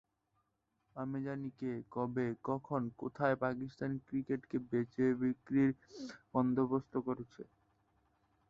আমি 0.95 1.19
জানি 1.23 1.49
কে, 1.59 1.71
কবে, 1.91 2.27
কখন, 2.43 2.81
কোথায় 2.97 3.35
পাকিস্তান 3.37 3.91
ক্রিকেটকে 4.07 4.57
বেচা-বিক্রির 4.69 5.71
বন্দোবস্ত 6.33 6.93
করেছে। 7.07 7.41